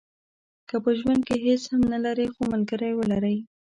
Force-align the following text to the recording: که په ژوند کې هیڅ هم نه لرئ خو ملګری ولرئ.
که 0.69 0.75
په 0.83 0.91
ژوند 0.99 1.21
کې 1.27 1.35
هیڅ 1.45 1.63
هم 1.71 1.81
نه 1.91 1.99
لرئ 2.05 2.27
خو 2.33 2.41
ملګری 2.51 2.91
ولرئ. 2.95 3.37